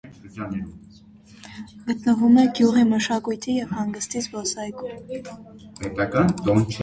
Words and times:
Գտնվում 1.89 2.39
է 2.43 2.45
գյուղի 2.59 2.85
մշակույթի 2.95 3.57
և 3.59 3.75
հանգստի 3.81 4.23
զբոսայգում։ 4.29 6.65